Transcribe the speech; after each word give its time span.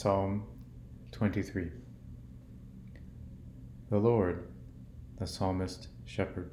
Psalm 0.00 0.44
23 1.12 1.70
The 3.90 3.98
Lord, 3.98 4.48
the 5.18 5.26
psalmist 5.26 5.88
shepherd. 6.06 6.52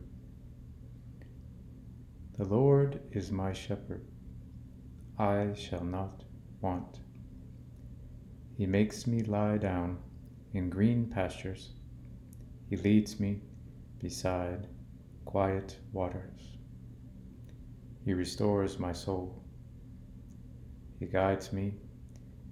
The 2.38 2.44
Lord 2.44 2.99
is 3.13 3.31
my 3.31 3.54
shepherd, 3.54 4.05
I 5.18 5.54
shall 5.54 5.86
not 5.86 6.25
want. 6.60 6.99
He 8.57 8.65
makes 8.65 9.07
me 9.07 9.23
lie 9.23 9.57
down 9.57 10.00
in 10.54 10.70
green 10.70 11.05
pastures, 11.05 11.70
He 12.70 12.75
leads 12.75 13.18
me 13.18 13.43
beside 13.98 14.68
quiet 15.23 15.77
waters. 15.93 16.57
He 18.04 18.14
restores 18.14 18.77
my 18.77 18.91
soul. 18.91 19.41
He 21.00 21.05
guides 21.05 21.54
me 21.54 21.75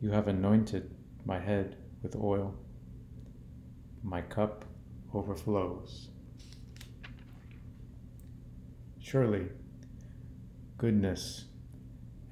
You 0.00 0.10
have 0.10 0.28
anointed 0.28 0.94
my 1.24 1.38
head 1.38 1.76
with 2.02 2.16
oil. 2.16 2.54
My 4.02 4.20
cup 4.20 4.66
overflows. 5.14 6.10
Surely, 9.00 9.48
goodness 10.76 11.46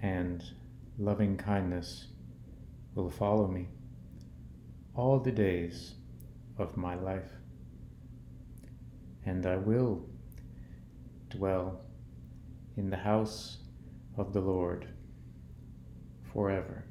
and 0.02 0.44
loving 0.98 1.38
kindness 1.38 2.08
will 2.94 3.10
follow 3.10 3.48
me 3.48 3.68
all 4.94 5.18
the 5.18 5.32
days 5.32 5.94
of 6.58 6.76
my 6.76 6.94
life, 6.94 7.30
and 9.24 9.46
I 9.46 9.56
will 9.56 10.04
dwell 11.30 11.80
in 12.76 12.90
the 12.90 12.98
house 12.98 13.58
of 14.18 14.32
the 14.32 14.40
Lord 14.40 14.86
forever. 16.32 16.84